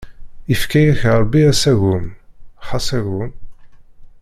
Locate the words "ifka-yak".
0.53-1.01